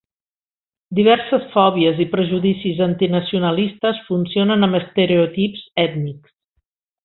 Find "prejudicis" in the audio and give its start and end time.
2.15-2.81